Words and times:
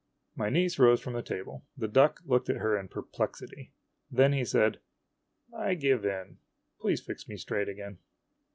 My 0.35 0.49
niece 0.49 0.79
rose 0.79 0.99
from 0.99 1.13
the 1.13 1.21
table. 1.21 1.63
The 1.77 1.87
duck 1.87 2.21
looked 2.25 2.49
at 2.49 2.55
her 2.57 2.75
in 2.75 2.87
per 2.87 3.03
plexity. 3.03 3.69
Then 4.09 4.33
he 4.33 4.43
said:" 4.43 4.79
I 5.55 5.75
give 5.75 6.03
in. 6.03 6.39
Please 6.79 7.01
fix 7.01 7.29
me 7.29 7.37
straight 7.37 7.69
again." 7.69 7.99